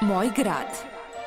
Moj 0.00 0.30
grad. 0.36 0.66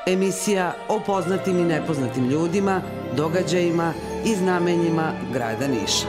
Emisija 0.08 0.74
o 0.88 1.00
poznatim 1.06 1.60
i 1.60 1.64
nepoznatim 1.64 2.30
ljudima, 2.30 2.82
događajima 3.18 3.94
i 4.26 4.36
znamenjima 4.36 5.12
grada 5.34 5.68
Niša. 5.68 6.08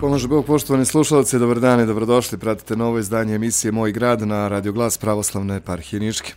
Pomože 0.00 0.28
Bog, 0.28 0.44
poštovani 0.46 0.84
slušalci, 0.84 1.38
dobar 1.38 1.60
dan 1.60 1.80
i 1.80 1.86
dobrodošli. 1.86 2.38
Pratite 2.38 2.76
novo 2.76 2.98
izdanje 2.98 3.34
emisije 3.34 3.72
Moj 3.72 3.92
grad 3.92 4.26
na 4.26 4.48
Radio 4.48 4.72
Glas 4.72 4.98
Pravoslavne 4.98 5.56
eparhije 5.56 6.00
Niške. 6.00 6.34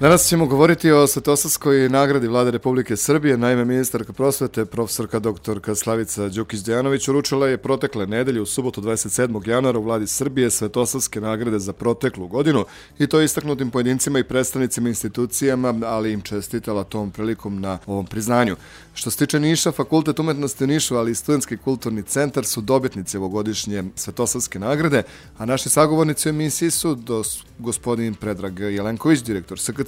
Danas 0.00 0.28
ćemo 0.28 0.46
govoriti 0.46 0.90
o 0.90 1.06
Svetosavskoj 1.06 1.88
nagradi 1.88 2.28
vlade 2.28 2.50
Republike 2.50 2.96
Srbije. 2.96 3.36
Naime, 3.36 3.64
ministarka 3.64 4.12
prosvete, 4.12 4.64
profesorka 4.64 5.18
doktorka 5.18 5.74
Slavica 5.74 6.22
Đukić-Dejanović 6.22 7.10
uručila 7.10 7.48
je 7.48 7.58
protekle 7.58 8.06
nedelje 8.06 8.40
u 8.40 8.46
subotu 8.46 8.80
27. 8.80 9.48
januara 9.48 9.78
u 9.78 9.82
vladi 9.82 10.06
Srbije 10.06 10.50
Svetosavske 10.50 11.20
nagrade 11.20 11.58
za 11.58 11.72
proteklu 11.72 12.26
godinu 12.28 12.64
i 12.98 13.06
to 13.06 13.20
istaknutim 13.20 13.70
pojedincima 13.70 14.18
i 14.18 14.24
predstavnicima 14.24 14.88
institucijama, 14.88 15.74
ali 15.84 16.12
im 16.12 16.20
čestitala 16.20 16.84
tom 16.84 17.10
prilikom 17.10 17.60
na 17.60 17.78
ovom 17.86 18.06
priznanju. 18.06 18.56
Što 18.94 19.10
se 19.10 19.18
tiče 19.18 19.40
Niša, 19.40 19.72
Fakultet 19.72 20.18
umetnosti 20.18 20.64
u 20.64 20.66
Nišu, 20.66 20.96
ali 20.96 21.10
i 21.10 21.14
Studentski 21.14 21.56
kulturni 21.56 22.02
centar 22.02 22.44
su 22.44 22.60
dobitnici 22.60 23.16
ovogodišnje 23.16 23.84
Svetosavske 23.94 24.58
nagrade, 24.58 25.02
a 25.38 25.44
naši 25.44 25.68
sagovornici 25.68 26.28
u 26.28 26.30
emisiji 26.30 26.70
su 26.70 26.94
dos, 26.94 27.44
gospodin 27.58 28.14
Predrag 28.14 28.60
Jelenković, 28.60 29.20
direktor 29.20 29.60
SKC, 29.60 29.87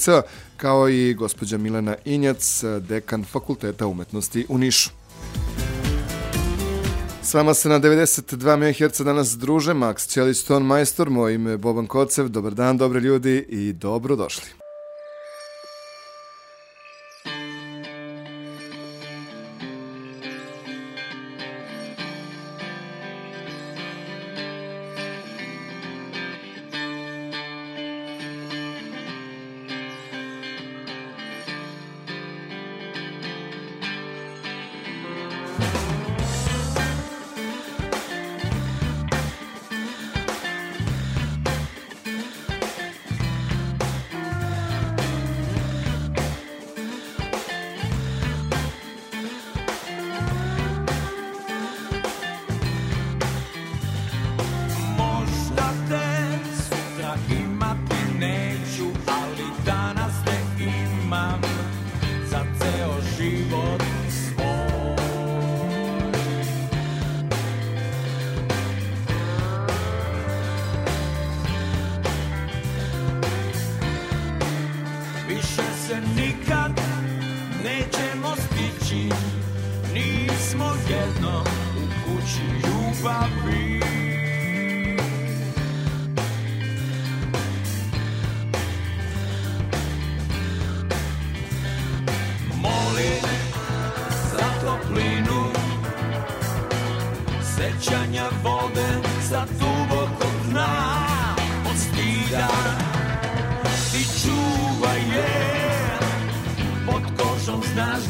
kao 0.57 0.89
i 0.89 1.15
gospođa 1.15 1.59
Milena 1.59 1.97
Injac, 2.05 2.63
dekan 2.89 3.25
Fakulteta 3.25 3.87
umetnosti 3.87 4.47
u 4.49 4.59
Nišu. 4.59 4.91
S 7.23 7.35
vama 7.35 7.55
se 7.55 7.69
na 7.69 7.81
92 7.81 8.87
MHz 8.89 9.01
danas 9.01 9.39
druže 9.39 9.73
Max 9.73 10.09
Ćelić 10.09 10.43
Ton 10.43 10.63
Majstor, 10.63 11.11
moj 11.11 11.35
ime 11.35 11.51
je 11.51 11.59
Boban 11.59 11.87
Kocev, 11.87 12.29
dobar 12.29 12.55
dan, 12.55 12.79
dobri 12.79 13.01
ljudi 13.01 13.47
i 13.49 13.73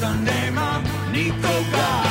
the 0.00 0.15
name 0.15 0.56
of 0.56 1.12
Nico 1.12 1.62
God. 1.72 2.09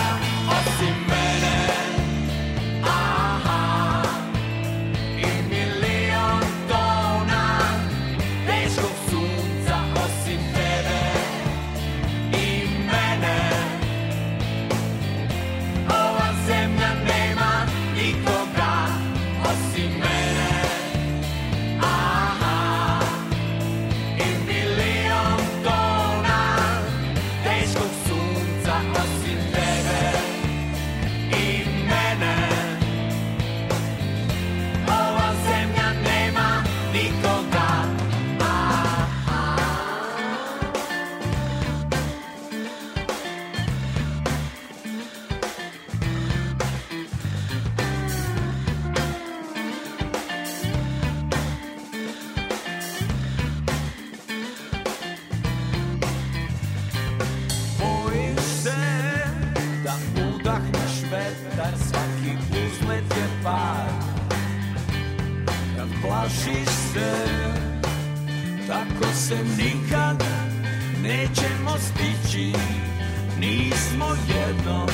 Dobro 73.96 74.50
došli. 74.66 74.90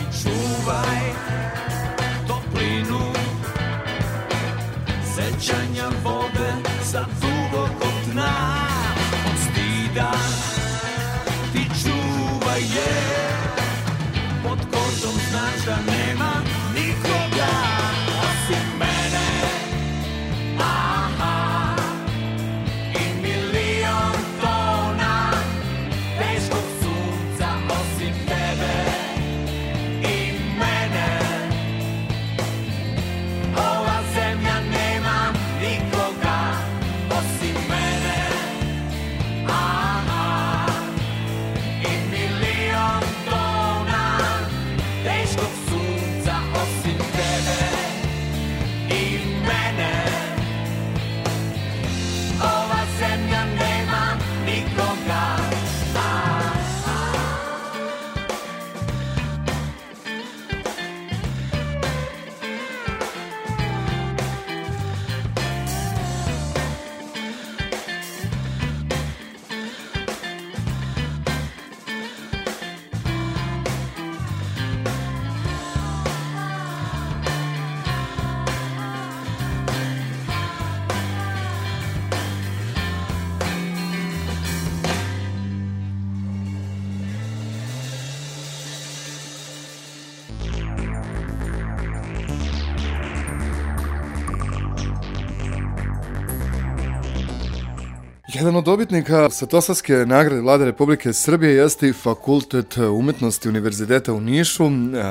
Jedan 98.43 98.57
od 98.57 98.65
dobitnika 98.65 99.31
Svetosavske 99.31 99.93
nagrade 99.93 100.41
vlade 100.41 100.65
Republike 100.65 101.13
Srbije 101.13 101.55
jeste 101.55 101.89
i 101.89 101.93
Fakultet 101.93 102.77
umetnosti 102.77 103.49
Univerziteta 103.49 104.13
u 104.13 104.21
Nišu. 104.21 104.71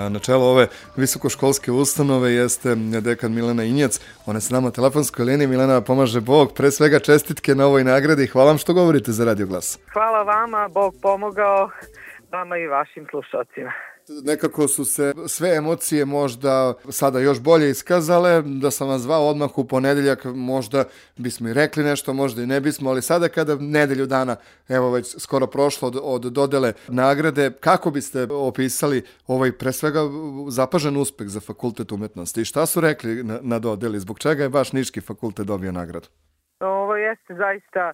Na 0.10 0.20
čelo 0.20 0.46
ove 0.46 0.68
visokoškolske 0.96 1.72
ustanove 1.72 2.32
jeste 2.32 2.76
dekan 2.76 3.34
Milena 3.34 3.64
Injac. 3.64 4.00
Ona 4.26 4.40
je 4.40 4.44
nama 4.50 4.72
telefonskoj 4.72 5.26
liniji. 5.26 5.48
Milena, 5.48 5.82
pomaže 5.82 6.22
Bog. 6.22 6.54
Pre 6.58 6.72
svega 6.72 7.00
čestitke 7.00 7.56
na 7.56 7.66
ovoj 7.66 7.84
nagradi. 7.84 8.28
Hvala 8.28 8.48
vam 8.48 8.58
što 8.58 8.74
govorite 8.74 9.12
za 9.12 9.26
Radio 9.26 9.46
Glas. 9.48 9.80
Hvala 9.94 10.24
vama, 10.24 10.68
Bog 10.68 10.96
pomogao 11.02 11.70
vama 12.32 12.58
i 12.58 12.68
vašim 12.68 13.08
slušalcima 13.12 13.72
nekako 14.24 14.68
su 14.68 14.86
se 14.86 15.14
sve 15.28 15.56
emocije 15.56 16.06
možda 16.06 16.74
sada 16.90 17.20
još 17.20 17.40
bolje 17.40 17.70
iskazale, 17.70 18.42
da 18.42 18.72
sam 18.72 18.88
vas 18.88 19.02
zvao 19.02 19.28
odmah 19.28 19.58
u 19.58 19.68
ponedeljak, 19.68 20.26
možda 20.26 20.84
bismo 21.18 21.50
i 21.50 21.54
rekli 21.54 21.84
nešto, 21.84 22.14
možda 22.14 22.42
i 22.42 22.46
ne 22.46 22.62
bismo, 22.62 22.90
ali 22.90 23.02
sada 23.02 23.30
kada 23.30 23.56
nedelju 23.60 24.06
dana, 24.06 24.36
evo 24.70 24.92
već 24.92 25.16
skoro 25.20 25.48
prošlo 25.48 25.88
od, 25.88 25.98
od 26.02 26.22
dodele 26.22 26.74
nagrade, 26.88 27.52
kako 27.60 27.92
biste 27.92 28.28
opisali 28.32 29.04
ovaj 29.28 29.52
pre 29.52 29.72
svega 29.72 30.00
zapažen 30.50 30.98
uspeh 30.98 31.28
za 31.28 31.40
fakultet 31.40 31.92
umetnosti 31.92 32.42
i 32.42 32.46
šta 32.46 32.66
su 32.66 32.82
rekli 32.82 33.24
na, 33.24 33.40
na 33.42 33.60
dodeli, 33.60 34.00
zbog 34.00 34.20
čega 34.20 34.44
je 34.44 34.50
baš 34.50 34.74
Niški 34.74 35.02
fakultet 35.02 35.48
dobio 35.48 35.72
nagradu? 35.72 36.08
Ovo 36.60 36.96
jeste 36.96 37.34
zaista 37.36 37.94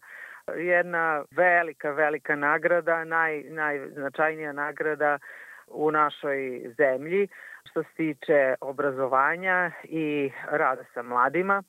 jedna 0.56 1.24
velika, 1.31 1.92
velika 1.92 2.36
nagrada, 2.36 3.03
naj, 3.03 3.44
najznačajnija 3.44 4.51
nagrada 4.53 5.19
u 5.68 5.92
našoj 5.92 6.74
zemlji 6.78 7.28
što 7.69 7.84
se 7.84 7.90
tiče 7.98 8.56
obrazovanja 8.62 9.72
i 9.84 10.31
rada 10.52 10.84
sa 10.94 11.02
mladima 11.02 11.64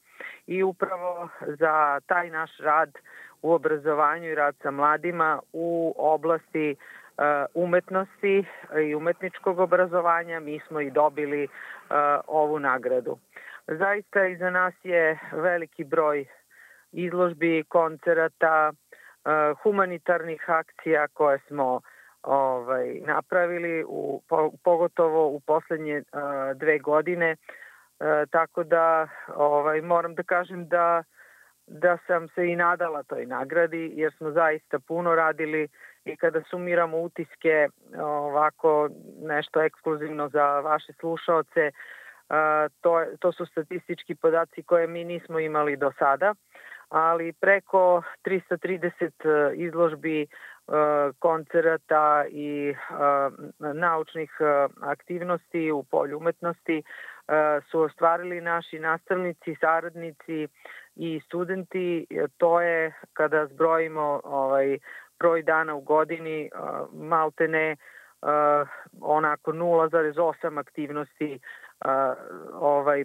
i 0.47 0.62
upravo 0.62 1.29
za 1.41 2.00
taj 2.06 2.31
naš 2.31 2.50
rad 2.59 2.99
u 3.43 3.53
obrazovanju 3.53 4.31
i 4.31 4.35
rad 4.35 4.55
sa 4.62 4.71
mladima 4.71 5.41
u 5.53 5.95
oblasti 5.99 6.77
uh, 6.77 7.25
umetnosti 7.55 8.45
i 8.89 8.95
umetničkog 8.95 9.59
obrazovanja 9.59 10.41
mi 10.41 10.61
smo 10.69 10.81
i 10.81 10.91
dobili 10.91 11.44
uh, 11.44 11.51
ovu 12.27 12.59
nagradu. 12.59 13.19
Zaista 13.67 14.27
iza 14.27 14.51
nas 14.51 14.75
je 14.83 15.19
veliki 15.33 15.85
broj 15.85 16.25
izložbi, 16.93 17.65
koncerata, 17.69 18.73
uh, 18.73 19.59
humanitarnih 19.62 20.51
akcija 20.51 21.09
koje 21.09 21.39
smo 21.39 21.81
ovaj, 22.29 23.01
napravili, 23.07 23.85
u, 23.89 24.23
po, 24.29 24.51
pogotovo 24.65 25.29
u 25.29 25.41
poslednje 25.41 26.03
a, 26.13 26.53
dve 26.55 26.79
godine, 26.79 27.37
a, 28.01 28.25
tako 28.31 28.65
da 28.65 29.09
ovaj, 29.35 29.81
moram 29.81 30.15
da 30.15 30.23
kažem 30.23 30.69
da 30.69 31.03
da 31.71 31.99
sam 32.07 32.29
se 32.29 32.49
i 32.49 32.57
nadala 32.57 33.03
toj 33.03 33.27
nagradi 33.27 33.93
jer 33.95 34.13
smo 34.17 34.31
zaista 34.31 34.79
puno 34.79 35.15
radili 35.15 35.69
i 36.05 36.17
kada 36.17 36.43
sumiramo 36.51 36.99
utiske 36.99 37.69
ovako 37.99 38.89
nešto 39.23 39.63
ekskluzivno 39.63 40.29
za 40.29 40.61
vaše 40.61 40.93
slušaoce 41.01 41.71
to, 42.81 43.05
to 43.21 43.33
su 43.33 43.47
statistički 43.47 44.15
podaci 44.15 44.63
koje 44.63 44.87
mi 44.87 45.05
nismo 45.05 45.39
imali 45.39 45.77
do 45.77 45.93
sada 45.99 46.35
ali 46.89 47.33
preko 47.33 48.03
330 48.25 49.55
izložbi 49.55 50.27
koncerata 51.19 52.25
i 52.31 52.75
naučnih 53.75 54.31
aktivnosti 54.81 55.73
u 55.73 55.82
polju 55.82 56.17
umetnosti 56.17 56.82
su 57.70 57.81
ostvarili 57.81 58.41
naši 58.41 58.79
nastavnici, 58.79 59.56
saradnici 59.61 60.49
i 60.97 61.20
studenti. 61.26 62.06
To 62.38 62.61
je 62.61 62.93
kada 63.12 63.47
zbrojimo 63.47 64.20
ovaj 64.25 64.79
broj 65.19 65.43
dana 65.43 65.75
u 65.75 65.81
godini 65.81 66.50
maltene 66.93 67.76
onako 69.00 69.53
0,8 69.53 70.61
aktivnosti 70.61 71.41
ovaj 72.55 73.05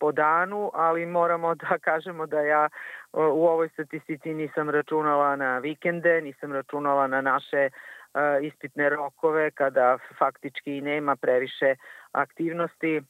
po 0.00 0.12
danu, 0.12 0.70
ali 0.74 1.06
moramo 1.06 1.54
da 1.54 1.78
kažemo 1.88 2.26
da 2.26 2.40
ja 2.40 2.68
u 3.12 3.46
ovoj 3.46 3.68
statistici 3.68 4.34
nisam 4.34 4.70
računala 4.70 5.36
na 5.36 5.58
vikende, 5.58 6.20
nisam 6.20 6.52
računala 6.52 7.06
na 7.06 7.20
naše 7.20 7.70
ispitne 8.42 8.88
rokove 8.88 9.50
kada 9.50 9.98
faktički 10.18 10.80
nema 10.80 11.16
previše 11.16 11.74
aktivnosti. 12.12 13.02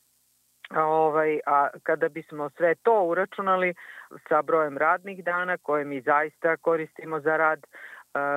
Ovaj, 0.76 1.40
a 1.46 1.68
kada 1.82 2.08
bismo 2.08 2.50
sve 2.50 2.74
to 2.74 3.02
uračunali 3.02 3.74
sa 4.28 4.42
brojem 4.42 4.78
radnih 4.78 5.24
dana 5.24 5.56
koje 5.56 5.84
mi 5.84 6.00
zaista 6.00 6.56
koristimo 6.56 7.20
za 7.20 7.36
rad, 7.36 7.66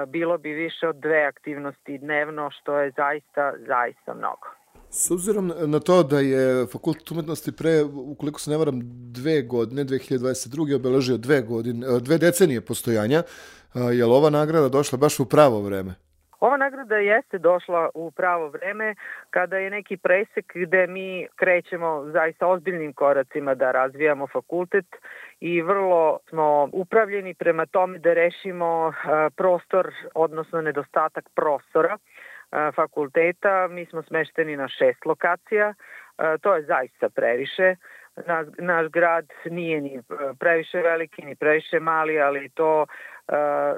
bilo 0.07 0.37
bi 0.37 0.53
više 0.53 0.87
od 0.87 0.95
dve 0.95 1.23
aktivnosti 1.23 1.97
dnevno, 1.97 2.49
što 2.51 2.79
je 2.79 2.91
zaista, 2.91 3.53
zaista 3.57 4.13
mnogo. 4.13 4.58
S 4.91 5.11
obzirom 5.11 5.53
na 5.65 5.79
to 5.79 6.03
da 6.03 6.19
je 6.19 6.67
Fakultet 6.67 7.11
umetnosti 7.11 7.51
pre, 7.51 7.83
ukoliko 7.83 8.39
se 8.39 8.51
ne 8.51 8.57
varam, 8.57 8.79
dve 9.13 9.41
godine, 9.41 9.85
2022. 9.85 10.75
obeležio 10.75 11.17
dve, 11.17 11.41
godine, 11.41 11.99
dve 11.99 12.17
decenije 12.17 12.61
postojanja, 12.61 13.23
je 13.73 14.05
li 14.05 14.11
ova 14.11 14.29
nagrada 14.29 14.69
došla 14.69 14.97
baš 14.97 15.19
u 15.19 15.29
pravo 15.29 15.61
vreme? 15.61 15.95
Ova 16.39 16.57
nagrada 16.57 16.95
jeste 16.95 17.37
došla 17.37 17.89
u 17.93 18.11
pravo 18.11 18.47
vreme 18.49 18.95
kada 19.29 19.57
je 19.57 19.69
neki 19.69 19.97
presek 19.97 20.51
gde 20.55 20.87
mi 20.87 21.27
krećemo 21.35 22.05
zaista 22.13 22.47
ozbiljnim 22.47 22.93
koracima 22.93 23.55
da 23.55 23.71
razvijamo 23.71 24.27
fakultet 24.27 24.85
i 25.39 25.61
vrlo 25.61 26.19
smo 26.29 26.69
upravljeni 26.73 27.33
prema 27.33 27.65
tome 27.65 27.99
da 27.99 28.13
rešimo 28.13 28.93
prostor, 29.35 29.93
odnosno 30.15 30.61
nedostatak 30.61 31.25
prostora 31.35 31.97
fakulteta. 32.75 33.67
Mi 33.67 33.85
smo 33.85 34.03
smešteni 34.03 34.57
na 34.57 34.67
šest 34.67 35.05
lokacija, 35.05 35.73
to 36.41 36.55
je 36.55 36.63
zaista 36.63 37.09
previše. 37.09 37.75
Naš, 38.27 38.47
naš 38.57 38.87
grad 38.87 39.25
nije 39.45 39.81
ni 39.81 40.01
previše 40.39 40.81
veliki, 40.81 41.25
ni 41.25 41.35
previše 41.35 41.79
mali, 41.79 42.21
ali 42.21 42.49
to 42.49 42.85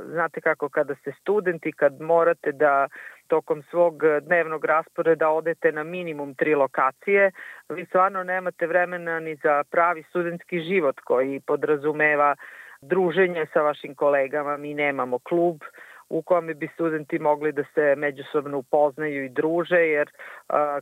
znate 0.05 0.41
kako 0.41 0.69
kada 0.69 0.95
ste 0.95 1.11
studenti, 1.21 1.71
kad 1.71 2.01
morate 2.01 2.51
da 2.51 2.87
tokom 3.27 3.63
svog 3.63 4.03
dnevnog 4.21 4.65
rasporeda 4.65 5.29
odete 5.29 5.71
na 5.71 5.83
minimum 5.83 6.35
tri 6.35 6.55
lokacije, 6.55 7.31
vi 7.69 7.85
stvarno 7.85 8.23
nemate 8.23 8.67
vremena 8.67 9.19
ni 9.19 9.35
za 9.35 9.63
pravi 9.71 10.03
studentski 10.03 10.59
život 10.59 10.99
koji 10.99 11.39
podrazumeva 11.39 12.35
druženje 12.81 13.45
sa 13.53 13.61
vašim 13.61 13.95
kolegama. 13.95 14.57
Mi 14.57 14.73
nemamo 14.73 15.19
klub, 15.19 15.55
uh, 15.55 15.90
u 16.11 16.21
kome 16.21 16.53
bi 16.53 16.67
studenti 16.73 17.19
mogli 17.19 17.51
da 17.51 17.63
se 17.73 17.95
međusobno 17.97 18.57
upoznaju 18.57 19.25
i 19.25 19.29
druže, 19.29 19.79
jer, 19.79 20.09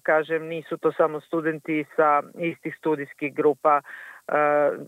kažem, 0.03 0.47
nisu 0.47 0.77
to 0.77 0.91
samo 0.91 1.21
studenti 1.21 1.85
sa 1.95 2.21
istih 2.37 2.75
studijskih 2.77 3.35
grupa, 3.35 3.81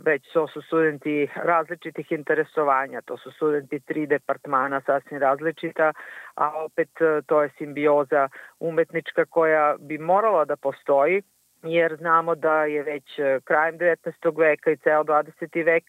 već 0.06 0.32
to 0.34 0.48
su 0.48 0.62
studenti 0.62 1.28
različitih 1.36 2.12
interesovanja, 2.12 3.02
to 3.02 3.18
su 3.18 3.32
studenti 3.32 3.80
tri 3.80 4.08
departmana 4.08 4.82
sasvim 4.86 5.20
različita, 5.20 5.94
a 6.36 6.64
opet 6.66 6.90
to 7.26 7.42
je 7.42 7.50
simbioza 7.58 8.30
umetnička 8.60 9.26
koja 9.26 9.76
bi 9.80 9.98
morala 9.98 10.46
da 10.46 10.56
postoji, 10.56 11.22
jer 11.64 11.96
znamo 11.96 12.36
da 12.36 12.66
je 12.66 12.84
već 12.84 13.20
krajem 13.44 13.78
19. 13.78 14.40
veka 14.40 14.72
i 14.72 14.78
ceo 14.78 15.04
20. 15.04 15.66
vek 15.66 15.84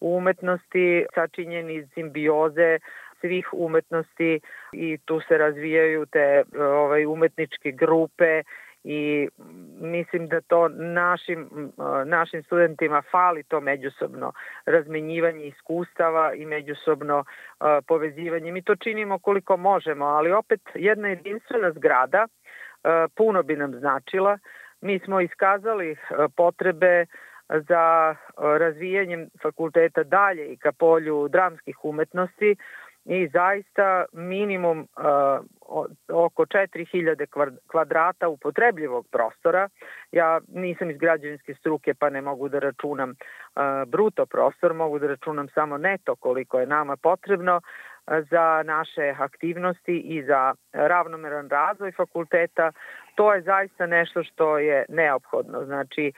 u 0.00 0.16
umetnosti 0.16 1.06
sačinjen 1.14 1.70
iz 1.70 1.86
simbioze 1.94 2.78
svih 3.22 3.48
umetnosti 3.52 4.40
i 4.72 4.98
tu 5.04 5.20
se 5.20 5.38
razvijaju 5.38 6.06
te 6.06 6.42
ovaj, 6.58 7.06
umetničke 7.06 7.70
grupe 7.70 8.42
i 8.84 9.28
mislim 9.80 10.28
da 10.28 10.40
to 10.40 10.68
našim, 10.68 11.72
našim 12.04 12.42
studentima 12.42 13.02
fali 13.10 13.42
to 13.42 13.60
međusobno 13.60 14.32
razmenjivanje 14.66 15.44
iskustava 15.44 16.34
i 16.34 16.46
međusobno 16.46 17.24
povezivanje. 17.86 18.52
Mi 18.52 18.62
to 18.62 18.76
činimo 18.76 19.18
koliko 19.18 19.56
možemo, 19.56 20.04
ali 20.04 20.32
opet 20.32 20.60
jedna 20.74 21.08
jedinstvena 21.08 21.72
zgrada 21.72 22.26
puno 23.16 23.42
bi 23.42 23.56
nam 23.56 23.72
značila. 23.74 24.38
Mi 24.80 24.98
smo 24.98 25.20
iskazali 25.20 25.96
potrebe 26.36 27.06
za 27.48 28.14
razvijanjem 28.36 29.28
fakulteta 29.42 30.02
dalje 30.02 30.52
i 30.52 30.56
ka 30.56 30.72
polju 30.72 31.28
dramskih 31.28 31.84
umetnosti, 31.84 32.56
i 33.04 33.28
zaista 33.28 34.04
minimum 34.12 34.78
uh, 34.78 34.86
oko 36.08 36.44
4000 36.44 37.56
kvadrata 37.66 38.28
upotrebljivog 38.28 39.06
prostora. 39.10 39.68
Ja 40.12 40.40
nisam 40.48 40.90
iz 40.90 40.98
građevinske 40.98 41.54
struke 41.54 41.94
pa 41.94 42.10
ne 42.10 42.20
mogu 42.20 42.48
da 42.48 42.58
računam 42.58 43.10
uh, 43.10 43.62
bruto 43.86 44.26
prostor, 44.26 44.74
mogu 44.74 44.98
da 44.98 45.06
računam 45.06 45.48
samo 45.48 45.78
neto 45.78 46.16
koliko 46.16 46.60
je 46.60 46.66
nama 46.66 46.96
potrebno 46.96 47.56
uh, 47.56 47.62
za 48.06 48.62
naše 48.64 49.14
aktivnosti 49.18 49.98
i 49.98 50.22
za 50.22 50.54
ravnomeran 50.72 51.48
razvoj 51.48 51.92
fakulteta. 51.92 52.72
To 53.14 53.34
je 53.34 53.42
zaista 53.42 53.86
nešto 53.86 54.24
što 54.24 54.58
je 54.58 54.84
neophodno. 54.88 55.64
Znači, 55.64 56.12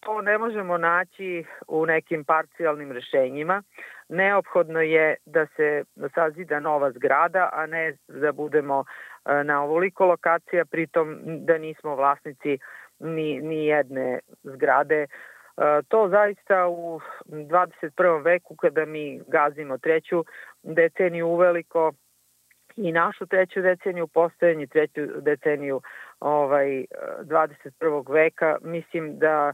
To 0.00 0.22
ne 0.22 0.38
možemo 0.38 0.78
naći 0.78 1.44
u 1.68 1.86
nekim 1.86 2.24
parcijalnim 2.24 2.92
rešenjima. 2.92 3.62
Neophodno 4.08 4.80
je 4.80 5.16
da 5.26 5.46
se 5.56 5.84
sazida 6.14 6.60
nova 6.60 6.90
zgrada, 6.90 7.50
a 7.52 7.66
ne 7.66 7.96
da 8.08 8.32
budemo 8.32 8.84
na 9.44 9.62
ovoliko 9.62 10.06
lokacija, 10.06 10.64
pritom 10.64 11.18
da 11.24 11.58
nismo 11.58 11.94
vlasnici 11.94 12.58
ni, 12.98 13.40
ni 13.40 13.66
jedne 13.66 14.18
zgrade. 14.42 15.06
To 15.88 16.08
zaista 16.08 16.68
u 16.68 17.00
21. 17.26 18.24
veku 18.24 18.56
kada 18.56 18.84
mi 18.84 19.20
gazimo 19.26 19.78
treću 19.78 20.24
deceniju 20.62 21.28
uveliko 21.28 21.92
i 22.76 22.92
našu 22.92 23.26
treću 23.26 23.62
deceniju 23.62 24.06
postojanje, 24.06 24.66
treću 24.66 25.00
deceniju 25.20 25.80
ovaj 26.20 26.84
21. 27.22 28.12
veka, 28.12 28.56
mislim 28.62 29.18
da 29.18 29.52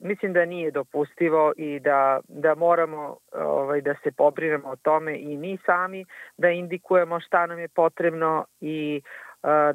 mislim 0.00 0.32
da 0.32 0.44
nije 0.44 0.70
dopustivo 0.70 1.52
i 1.56 1.80
da 1.80 2.20
da 2.28 2.54
moramo 2.54 3.16
ovaj 3.32 3.80
da 3.80 3.94
se 4.02 4.12
pobrinemo 4.12 4.68
o 4.68 4.76
tome 4.76 5.18
i 5.18 5.36
mi 5.36 5.58
sami 5.66 6.04
da 6.38 6.50
indikujemo 6.50 7.20
šta 7.20 7.46
nam 7.46 7.58
je 7.58 7.68
potrebno 7.68 8.44
i 8.60 9.02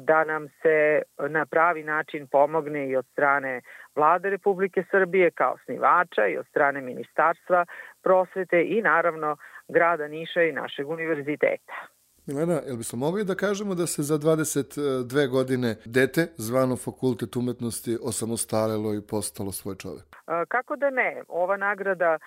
da 0.00 0.24
nam 0.24 0.48
se 0.62 1.02
na 1.28 1.46
pravi 1.46 1.82
način 1.82 2.26
pomogne 2.26 2.88
i 2.88 2.96
od 2.96 3.06
strane 3.12 3.60
vlade 3.96 4.30
Republike 4.30 4.84
Srbije 4.90 5.30
kao 5.30 5.56
snivača 5.64 6.26
i 6.26 6.36
od 6.36 6.46
strane 6.46 6.80
ministarstva 6.80 7.66
prosvete 8.02 8.64
i 8.64 8.82
naravno 8.82 9.36
grada 9.68 10.08
Niša 10.08 10.42
i 10.42 10.52
našeg 10.52 10.88
univerziteta. 10.88 11.72
Milena, 12.26 12.60
jel 12.66 12.76
bismo 12.76 12.98
mogli 12.98 13.24
da 13.24 13.34
kažemo 13.34 13.74
da 13.74 13.86
se 13.86 14.02
za 14.02 14.14
22 14.14 15.28
godine 15.28 15.76
dete 15.84 16.26
zvano 16.36 16.76
Fakultet 16.76 17.36
umetnosti 17.36 17.98
osamostalilo 18.02 18.94
i 18.94 19.06
postalo 19.10 19.52
svoj 19.52 19.76
čovek? 19.76 20.04
Kako 20.48 20.76
da 20.76 20.90
ne? 20.90 21.22
Ova 21.28 21.56
nagrada 21.56 22.18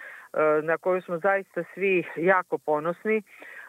na 0.63 0.77
koju 0.77 1.01
smo 1.01 1.19
zaista 1.19 1.63
svi 1.73 2.03
jako 2.17 2.57
ponosni, 2.57 3.23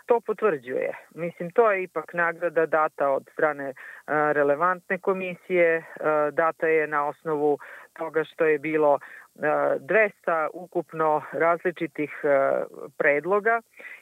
to 0.07 0.21
potvrđuje. 0.21 0.93
Mislim, 1.15 1.51
to 1.51 1.73
je 1.73 1.83
ipak 1.83 2.15
nagrada 2.15 2.67
data 2.67 3.11
od 3.11 3.25
strane 3.33 3.75
relevantne 4.07 4.99
komisije, 4.99 5.85
data 6.33 6.67
je 6.67 6.87
na 6.87 7.09
osnovu 7.09 7.59
toga 7.93 8.25
što 8.25 8.45
je 8.45 8.59
bilo 8.59 8.99
200 9.39 10.49
ukupno 10.53 11.23
različitih 11.33 12.11
predloga 12.99 13.61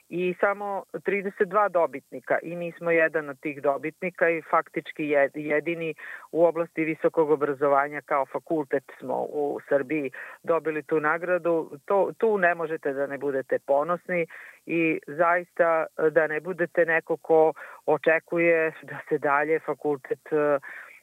i 0.09 0.35
samo 0.41 0.85
32 0.93 1.69
dobitnika 1.69 2.39
i 2.43 2.57
mi 2.57 2.73
smo 2.73 2.91
jedan 2.91 3.29
od 3.29 3.41
tih 3.41 3.63
dobitnika 3.63 4.29
i 4.31 4.43
faktički 4.43 5.09
jedini 5.35 5.95
u 6.33 6.45
oblasti 6.45 6.85
visokog 6.85 7.31
obrazovanja 7.31 8.01
kao 8.01 8.27
fakultet 8.27 8.85
smo 8.99 9.15
u 9.23 9.61
Srbiji 9.69 10.11
dobili 10.43 10.83
tu 10.83 11.01
nagradu. 11.01 11.79
To, 11.85 12.13
tu 12.19 12.39
ne 12.39 12.55
možete 12.55 12.93
da 12.93 13.07
ne 13.07 13.19
budete 13.19 13.59
ponosni 13.59 14.27
i 14.67 15.01
zaista 15.07 15.87
da 16.11 16.27
ne 16.27 16.41
budete 16.41 16.87
neko 16.87 17.17
ko 17.17 17.53
očekuje 17.87 18.73
da 18.83 18.99
se 19.09 19.19
dalje 19.19 19.61
fakultet 19.61 20.29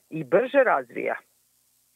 i 0.10 0.24
brže 0.24 0.64
razvija 0.64 1.16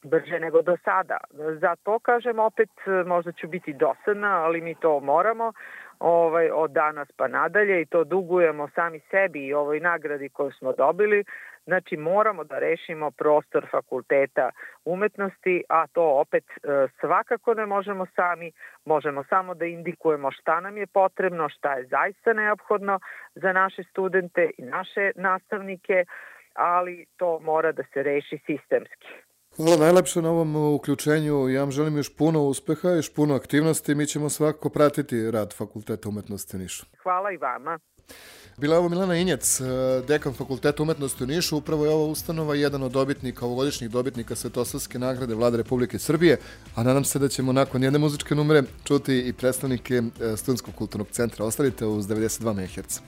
brže 0.06 0.40
nego 0.40 0.62
do 0.62 0.76
sada. 0.84 1.18
Za 1.60 1.76
to 1.82 1.98
kažem 1.98 2.38
opet 2.38 2.70
možda 3.06 3.32
ću 3.32 3.48
biti 3.48 3.72
dosadna, 3.72 4.44
ali 4.44 4.60
mi 4.60 4.74
to 4.74 5.00
moramo 5.00 5.52
ovaj, 5.98 6.50
od 6.50 6.70
danas 6.70 7.08
pa 7.16 7.28
nadalje 7.28 7.82
i 7.82 7.86
to 7.86 8.04
dugujemo 8.04 8.68
sami 8.74 9.00
sebi 9.10 9.46
i 9.46 9.54
ovoj 9.54 9.80
nagradi 9.80 10.28
koju 10.28 10.52
smo 10.52 10.72
dobili. 10.72 11.24
Znači 11.64 11.96
moramo 11.96 12.44
da 12.44 12.58
rešimo 12.58 13.10
prostor 13.10 13.66
fakulteta 13.70 14.50
umetnosti, 14.84 15.64
a 15.68 15.86
to 15.86 16.02
opet 16.02 16.44
e, 16.44 16.86
svakako 17.00 17.54
ne 17.54 17.66
možemo 17.66 18.06
sami, 18.16 18.52
možemo 18.84 19.24
samo 19.24 19.54
da 19.54 19.64
indikujemo 19.64 20.30
šta 20.30 20.60
nam 20.60 20.76
je 20.76 20.86
potrebno, 20.86 21.48
šta 21.48 21.74
je 21.74 21.86
zaista 21.86 22.32
neophodno 22.32 23.00
za 23.34 23.52
naše 23.52 23.82
studente 23.82 24.50
i 24.58 24.62
naše 24.62 25.12
nastavnike, 25.14 26.04
ali 26.54 27.06
to 27.16 27.38
mora 27.38 27.72
da 27.72 27.82
se 27.82 28.02
reši 28.02 28.38
sistemski. 28.46 29.25
Hvala 29.56 29.76
najlepše 29.76 30.22
na 30.22 30.30
ovom 30.30 30.56
uključenju. 30.56 31.48
Ja 31.48 31.60
vam 31.60 31.70
želim 31.70 31.96
još 31.96 32.16
puno 32.16 32.42
uspeha, 32.42 32.88
još 32.88 33.12
puno 33.12 33.34
aktivnosti. 33.34 33.94
Mi 33.94 34.06
ćemo 34.06 34.30
svakako 34.30 34.68
pratiti 34.68 35.30
rad 35.30 35.54
Fakulteta 35.54 36.08
umetnosti 36.08 36.56
u 36.56 36.58
Nišu. 36.58 36.86
Hvala 37.02 37.32
i 37.32 37.36
vama. 37.36 37.78
Bila 38.56 38.74
je 38.74 38.78
ovo 38.78 38.88
Milana 38.88 39.16
Injec, 39.16 39.60
dekan 40.08 40.34
Fakulteta 40.34 40.82
umetnosti 40.82 41.24
u 41.24 41.26
Nišu. 41.26 41.56
Upravo 41.56 41.84
je 41.84 41.90
ova 41.90 42.04
ustanova 42.04 42.54
jedan 42.54 42.82
od 42.82 42.92
dobitnika, 42.92 43.46
ovogodišnjih 43.46 43.90
dobitnika 43.90 44.34
Svetosavske 44.34 44.98
nagrade 44.98 45.34
Vlade 45.34 45.56
Republike 45.56 45.98
Srbije, 45.98 46.38
a 46.74 46.82
nadam 46.82 47.04
se 47.04 47.18
da 47.18 47.28
ćemo 47.28 47.52
nakon 47.52 47.82
jedne 47.82 47.98
muzičke 47.98 48.34
numere 48.34 48.62
čuti 48.84 49.18
i 49.18 49.32
predstavnike 49.32 50.02
Studentskog 50.36 50.74
kulturnog 50.74 51.08
centra. 51.10 51.44
Ostavite 51.44 51.86
uz 51.86 52.06
92 52.06 52.52
MHz. 52.52 53.00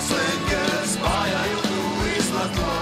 se 0.00 0.06
slike 0.06 0.62
spajaju 0.86 1.58
tu 1.62 2.06
i 2.18 2.22
zlatno 2.22 2.74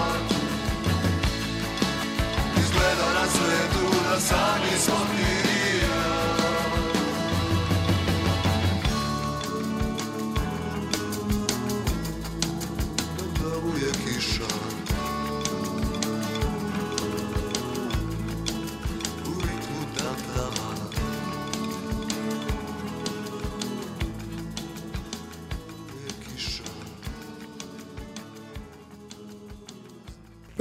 Izgleda 2.61 3.09
na 3.15 3.27
svetu 3.27 3.85
da 4.11 4.21
sami 4.21 4.79
smo 4.79 5.22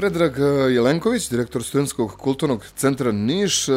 Predrag 0.01 0.37
Jelenković, 0.71 1.29
direktor 1.29 1.63
Studenskog 1.63 2.11
kulturnog 2.17 2.65
centra 2.75 3.11
Niš, 3.11 3.69
e, 3.69 3.73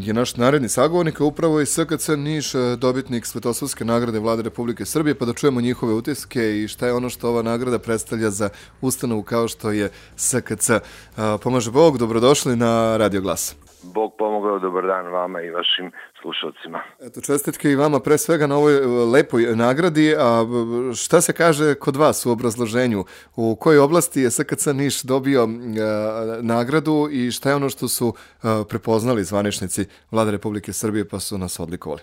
je 0.00 0.14
naš 0.14 0.36
naredni 0.36 0.68
sagovornik, 0.68 1.20
upravo 1.20 1.60
je 1.60 1.66
SKC 1.66 2.08
Niš 2.16 2.54
e, 2.54 2.76
dobitnik 2.76 3.26
Svetosavske 3.26 3.84
nagrade 3.84 4.18
vlade 4.18 4.42
Republike 4.42 4.84
Srbije, 4.84 5.14
pa 5.14 5.24
da 5.24 5.32
čujemo 5.32 5.60
njihove 5.60 5.92
utiske 5.92 6.62
i 6.62 6.68
šta 6.68 6.86
je 6.86 6.92
ono 6.94 7.10
što 7.10 7.28
ova 7.28 7.42
nagrada 7.42 7.78
predstavlja 7.78 8.30
za 8.30 8.48
ustanovu 8.80 9.22
kao 9.22 9.48
što 9.48 9.70
je 9.70 9.90
SKC. 10.16 10.70
E, 10.70 10.80
pomaže 11.42 11.70
Bog, 11.70 11.98
dobrodošli 11.98 12.56
na 12.56 12.96
Radio 12.96 13.20
Glas. 13.20 13.54
Bog 13.82 14.12
pomogao, 14.18 14.58
dobar 14.58 14.86
dan 14.86 15.06
vama 15.06 15.42
i 15.42 15.50
vašim 15.50 15.92
slušalcima. 16.22 16.82
Eto, 17.00 17.20
čestitke 17.20 17.70
i 17.70 17.76
vama 17.76 18.00
pre 18.00 18.18
svega 18.18 18.46
na 18.46 18.56
ovoj 18.56 18.76
e, 18.76 18.86
lepoj 18.86 19.56
nagradi, 19.56 20.14
a 20.18 20.46
šta 20.96 21.20
se 21.20 21.32
kaže 21.32 21.74
kod 21.74 21.96
vas 21.96 22.26
u 22.26 22.30
obrazloženju? 22.30 23.04
U 23.36 23.56
kojoj 23.56 23.78
oblasti 23.78 24.20
je 24.20 24.30
SKC 24.30 24.66
Niš 24.66 25.02
dobio 25.02 25.42
e, 25.42 25.48
nagradu 26.42 27.08
i 27.10 27.30
šta 27.30 27.48
je 27.48 27.56
ono 27.56 27.68
što 27.68 27.88
su 27.88 28.14
e, 28.14 28.46
prepoznali 28.68 29.24
zvaničnici 29.24 29.86
Vlade 30.10 30.30
Republike 30.30 30.72
Srbije 30.72 31.08
pa 31.08 31.20
su 31.20 31.38
nas 31.38 31.60
odlikovali? 31.60 32.02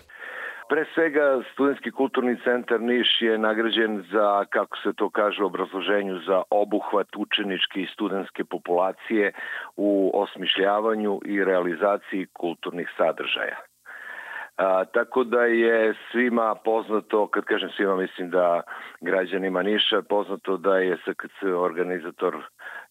Pre 0.68 0.84
svega, 0.94 1.42
Studenski 1.52 1.90
kulturni 1.90 2.36
centar 2.44 2.80
Niš 2.80 3.22
je 3.22 3.38
nagrađen 3.38 4.04
za, 4.12 4.44
kako 4.50 4.76
se 4.76 4.92
to 4.92 5.10
kaže 5.10 5.42
u 5.42 5.46
obrazloženju, 5.46 6.18
za 6.26 6.42
obuhvat 6.50 7.06
učeničke 7.16 7.80
i 7.80 7.86
studenske 7.86 8.44
populacije 8.44 9.32
u 9.76 10.10
osmišljavanju 10.14 11.20
i 11.24 11.44
realizaciji 11.44 12.26
kulturnih 12.32 12.88
sadržaja. 12.96 13.56
A, 14.56 14.84
tako 14.84 15.24
da 15.24 15.44
je 15.44 15.94
svima 16.10 16.54
poznato, 16.64 17.26
kad 17.26 17.44
kažem 17.44 17.70
svima, 17.76 17.96
mislim 17.96 18.30
da 18.30 18.62
građanima 19.00 19.62
Niša 19.62 20.02
poznato 20.02 20.56
da 20.56 20.78
je 20.78 20.96
SKC 20.96 21.42
organizator 21.56 22.36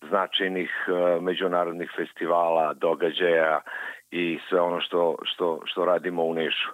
značajnih 0.10 0.72
a, 0.88 1.18
međunarodnih 1.22 1.92
festivala, 1.96 2.74
događaja 2.74 3.62
i 4.12 4.40
sve 4.50 4.62
ono 4.62 4.82
što, 4.82 5.16
što, 5.24 5.62
što 5.66 5.86
radimo 5.86 6.24
u 6.24 6.34
Nišu 6.34 6.70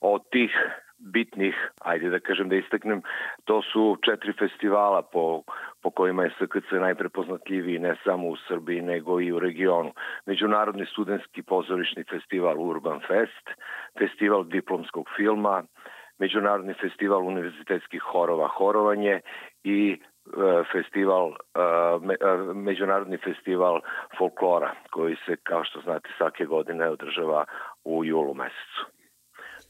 od 0.00 0.22
tih 0.30 0.50
bitnih, 1.00 1.54
ajde 1.80 2.10
da 2.10 2.20
kažem 2.20 2.48
da 2.48 2.56
istaknem, 2.56 3.02
to 3.44 3.62
su 3.62 3.96
četiri 4.04 4.32
festivala 4.32 5.02
po, 5.02 5.42
po 5.82 5.90
kojima 5.90 6.24
je 6.24 6.30
SKC 6.30 6.72
najprepoznatljiviji 6.72 7.78
ne 7.78 7.96
samo 8.04 8.28
u 8.28 8.36
Srbiji 8.36 8.80
nego 8.80 9.20
i 9.20 9.32
u 9.32 9.38
regionu. 9.38 9.92
Međunarodni 10.26 10.86
studentski 10.86 11.42
pozorišni 11.42 12.04
festival 12.10 12.60
Urban 12.60 13.00
Fest, 13.00 13.46
festival 13.98 14.44
diplomskog 14.44 15.08
filma, 15.16 15.62
Međunarodni 16.18 16.74
festival 16.74 17.26
univerzitetskih 17.26 18.02
horova 18.02 18.48
Horovanje 18.48 19.20
i 19.64 19.92
e, 19.92 20.62
festival, 20.72 21.28
e, 21.30 21.60
e, 21.60 22.54
Međunarodni 22.54 23.16
festival 23.16 23.80
folklora 24.18 24.74
koji 24.90 25.16
se, 25.26 25.36
kao 25.36 25.64
što 25.64 25.80
znate, 25.80 26.08
svake 26.16 26.44
godine 26.44 26.88
održava 26.88 27.44
u 27.84 28.04
julu 28.04 28.34
mesecu 28.34 28.99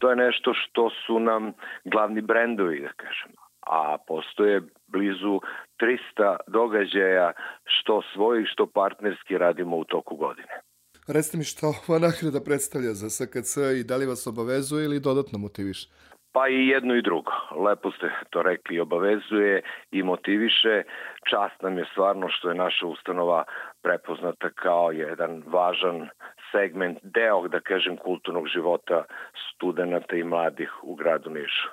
to 0.01 0.11
je 0.11 0.17
nešto 0.17 0.55
što 0.55 0.91
su 1.07 1.19
nam 1.19 1.53
glavni 1.85 2.21
brendovi, 2.21 2.81
da 2.81 2.93
kažemo. 2.93 3.41
A 3.61 3.97
postoje 4.07 4.63
blizu 4.87 5.41
300 6.19 6.37
događaja 6.47 7.33
što 7.65 8.03
svojih, 8.13 8.47
što 8.53 8.67
partnerski 8.67 9.39
radimo 9.39 9.77
u 9.77 9.85
toku 9.85 10.17
godine. 10.17 10.55
Recite 11.09 11.39
mi 11.39 11.45
što 11.45 11.67
ova 11.67 11.99
nagrada 11.99 12.41
predstavlja 12.45 12.93
za 13.03 13.09
SKC 13.11 13.57
i 13.81 13.85
da 13.85 13.97
li 13.97 14.07
vas 14.07 14.27
obavezuje 14.27 14.85
ili 14.85 15.01
dodatno 15.01 15.39
motiviše? 15.39 15.87
Pa 16.33 16.49
i 16.49 16.67
jedno 16.67 16.95
i 16.95 17.03
drugo. 17.03 17.33
Lepo 17.67 17.91
ste 17.91 18.11
to 18.31 18.43
rekli, 18.43 18.81
obavezuje 18.81 19.63
i 19.91 20.03
motiviše. 20.03 20.83
Čast 21.31 21.63
nam 21.63 21.79
je 21.79 21.85
stvarno 21.93 22.29
što 22.29 22.49
je 22.49 22.55
naša 22.55 22.87
ustanova 22.87 23.45
prepoznata 23.83 24.51
kao 24.51 24.93
jedan 24.93 25.43
važan 25.47 26.09
segment, 26.53 26.99
deo, 27.03 27.49
da 27.49 27.61
kažem, 27.61 27.97
kulturnog 27.97 28.49
života 28.49 29.05
studenta 29.55 30.17
i 30.17 30.25
mladih 30.25 30.73
u 30.83 30.95
gradu 30.95 31.31
Nišu. 31.31 31.69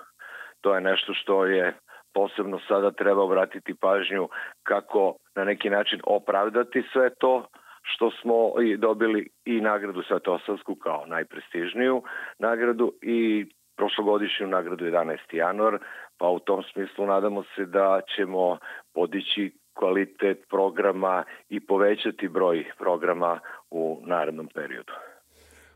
To 0.61 0.75
je 0.75 0.81
nešto 0.81 1.13
što 1.13 1.45
je 1.45 1.73
posebno 2.13 2.59
sada 2.67 2.91
treba 2.91 3.23
obratiti 3.23 3.75
pažnju 3.81 4.29
kako 4.63 5.15
na 5.35 5.43
neki 5.43 5.69
način 5.69 5.99
opravdati 6.03 6.83
sve 6.93 7.09
to 7.19 7.47
što 7.81 8.11
smo 8.11 8.61
i 8.61 8.77
dobili 8.77 9.29
i 9.45 9.61
nagradu 9.61 10.01
Svetosavsku 10.03 10.75
kao 10.75 11.05
najprestižniju 11.05 12.03
nagradu 12.39 12.93
i 13.01 13.45
prošlogodišnju 13.77 14.47
nagradu 14.47 14.85
11. 14.85 15.17
januar, 15.31 15.77
pa 16.17 16.27
u 16.27 16.39
tom 16.39 16.63
smislu 16.63 17.05
nadamo 17.05 17.43
se 17.55 17.65
da 17.65 18.01
ćemo 18.15 18.57
podići 18.93 19.51
kvalitet 19.79 20.37
programa 20.49 21.23
i 21.49 21.59
povećati 21.59 22.27
broj 22.27 22.65
programa 22.77 23.39
u 23.69 24.01
narednom 24.05 24.47
periodu. 24.53 24.93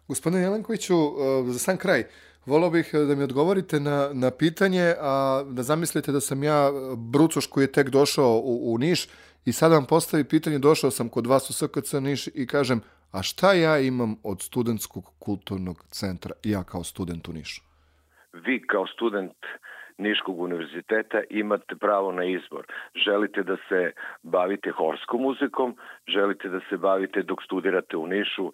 Gospodine 0.08 0.42
Jelenkoviću, 0.42 0.94
e, 0.94 1.52
za 1.52 1.60
sam 1.60 1.78
kraj, 1.78 2.04
volao 2.46 2.70
bih 2.70 2.90
da 2.94 3.16
mi 3.16 3.24
odgovorite 3.24 3.80
na, 3.80 4.10
na 4.14 4.32
pitanje, 4.32 4.94
a 5.00 5.44
da 5.50 5.64
zamislite 5.64 6.12
da 6.12 6.20
sam 6.20 6.44
ja 6.44 6.70
brucoš 7.12 7.48
koji 7.48 7.64
je 7.64 7.72
tek 7.72 7.90
došao 7.90 8.42
u, 8.44 8.74
u 8.74 8.78
Niš 8.78 9.08
i 9.46 9.52
sad 9.52 9.72
vam 9.72 9.86
postavi 9.86 10.24
pitanje, 10.24 10.60
došao 10.60 10.92
sam 10.92 11.10
kod 11.10 11.28
vas 11.28 11.50
u 11.50 11.54
SKC 11.54 11.94
Niš 11.94 12.28
i 12.28 12.48
kažem, 12.48 12.82
a 13.12 13.24
šta 13.24 13.54
ja 13.54 13.80
imam 13.80 14.16
od 14.24 14.42
studentskog 14.42 15.04
kulturnog 15.20 15.86
centra, 15.90 16.32
ja 16.44 16.64
kao 16.64 16.84
student 16.84 17.28
u 17.28 17.34
Nišu? 17.34 17.62
Vi 18.34 18.62
kao 18.68 18.88
student 18.88 19.38
Niškog 20.02 20.40
univerziteta 20.40 21.22
imate 21.30 21.76
pravo 21.76 22.12
na 22.12 22.24
izbor. 22.24 22.66
Želite 23.06 23.44
da 23.44 23.56
se 23.70 23.92
bavite 24.24 24.72
horskom 24.72 25.22
muzikom, 25.22 25.76
želite 26.08 26.50
da 26.50 26.60
se 26.70 26.78
bavite 26.78 27.24
dok 27.24 27.44
studirate 27.44 27.98
u 27.98 28.08
Nišu, 28.08 28.52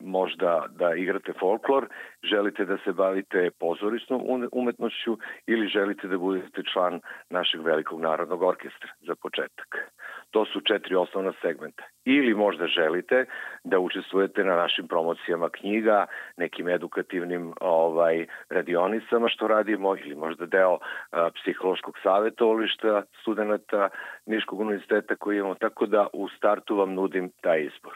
možda 0.00 0.66
da 0.70 0.94
igrate 0.94 1.32
folklor, 1.40 1.88
želite 2.30 2.64
da 2.64 2.76
se 2.84 2.92
bavite 2.92 3.50
pozorišnom 3.60 4.20
umetnošću 4.52 5.18
ili 5.46 5.68
želite 5.68 6.08
da 6.08 6.18
budete 6.18 6.62
član 6.72 7.00
našeg 7.30 7.60
velikog 7.62 8.00
narodnog 8.00 8.42
orkestra 8.42 8.90
za 9.06 9.14
početak. 9.14 9.92
To 10.30 10.44
su 10.44 10.60
četiri 10.60 10.94
osnovna 10.94 11.32
segmenta. 11.42 11.82
Ili 12.04 12.34
možda 12.34 12.66
želite 12.66 13.24
da 13.64 13.78
učestvujete 13.78 14.44
na 14.44 14.56
našim 14.56 14.88
promocijama 14.88 15.48
knjiga, 15.48 16.06
nekim 16.36 16.68
edukativnim 16.68 17.52
ovaj 17.60 18.26
radionicama 18.50 19.28
što 19.28 19.48
radimo 19.48 19.96
ili 19.96 20.14
možda 20.14 20.46
deo 20.46 20.78
a, 21.10 21.30
psihološkog 21.30 21.94
savjetovališta 22.02 23.02
studenta 23.20 23.88
Niškog 24.26 24.60
univerziteta 24.60 25.16
koji 25.16 25.38
imamo, 25.38 25.54
tako 25.54 25.86
da 25.86 26.06
u 26.12 26.28
startu 26.28 26.76
vam 26.76 26.94
nudim 26.94 27.30
taj 27.40 27.60
izbor. 27.60 27.94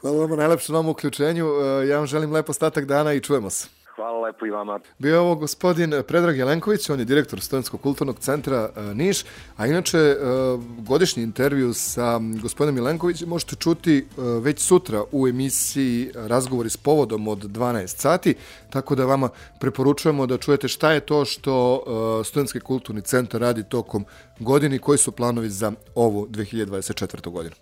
Hvala 0.00 0.26
vam 0.26 0.38
najlepše 0.38 0.72
na 0.72 0.78
ovom 0.78 0.90
uključenju. 0.90 1.44
Ja 1.88 1.96
vam 1.96 2.06
želim 2.06 2.32
lepo 2.32 2.50
ostatak 2.50 2.84
dana 2.84 3.12
i 3.12 3.20
čujemo 3.20 3.50
se. 3.50 3.83
Hvala 3.96 4.20
lepo 4.20 4.46
i 4.46 4.50
vama. 4.50 4.80
Bio 4.98 5.12
je 5.12 5.18
ovo 5.18 5.34
gospodin 5.34 6.02
Predrag 6.08 6.36
Jelenković, 6.36 6.90
on 6.90 6.98
je 6.98 7.04
direktor 7.04 7.40
Studentskog 7.40 7.80
kulturnog 7.80 8.18
centra 8.18 8.68
e, 8.76 8.94
Niš, 8.94 9.24
a 9.56 9.66
inače 9.66 9.98
e, 9.98 10.16
godišnji 10.78 11.22
intervju 11.22 11.74
sa 11.74 12.20
gospodinom 12.42 12.76
Jelenkovićem 12.76 13.28
možete 13.28 13.56
čuti 13.56 13.98
e, 13.98 14.22
već 14.40 14.60
sutra 14.60 15.04
u 15.12 15.28
emisiji 15.28 16.10
Razgovori 16.14 16.70
s 16.70 16.76
povodom 16.76 17.28
od 17.28 17.38
12 17.38 17.86
sati, 17.86 18.34
tako 18.70 18.94
da 18.94 19.04
vama 19.04 19.28
preporučujemo 19.60 20.26
da 20.26 20.38
čujete 20.38 20.68
šta 20.68 20.92
je 20.92 21.00
to 21.00 21.24
što 21.24 21.84
Studentski 22.24 22.60
kulturni 22.60 23.02
centar 23.02 23.40
radi 23.40 23.64
tokom 23.64 24.04
godini, 24.38 24.78
koji 24.78 24.98
su 24.98 25.12
planovi 25.12 25.50
za 25.50 25.72
ovu 25.94 26.26
2024. 26.26 27.30
godinu. 27.30 27.54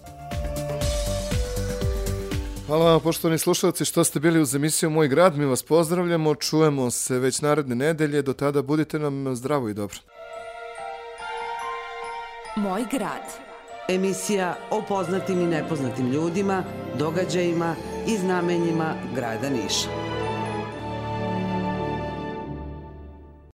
Hvala 2.66 2.90
vam, 2.90 3.00
poštovani 3.00 3.38
slušalci, 3.38 3.84
što 3.84 4.04
ste 4.04 4.20
bili 4.20 4.40
uz 4.40 4.54
emisiju 4.54 4.90
Moj 4.90 5.08
grad. 5.08 5.38
Mi 5.38 5.44
vas 5.44 5.62
pozdravljamo, 5.62 6.34
čujemo 6.34 6.90
se 6.90 7.18
već 7.18 7.40
naredne 7.40 7.74
nedelje. 7.74 8.22
Do 8.22 8.32
tada 8.32 8.62
budite 8.62 8.98
nam 8.98 9.36
zdravo 9.36 9.68
i 9.68 9.74
dobro. 9.74 9.98
Moj 12.56 12.84
grad. 12.90 13.22
Emisija 13.88 14.56
o 14.70 14.82
poznatim 14.88 15.40
i 15.40 15.46
nepoznatim 15.46 16.10
ljudima, 16.10 16.64
događajima 16.98 17.74
i 18.06 18.16
znamenjima 18.16 18.94
grada 19.14 19.50
Niša. 19.50 20.11